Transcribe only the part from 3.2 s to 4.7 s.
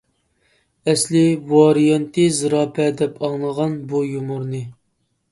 ئاڭلىغان بۇ يۇمۇرنى.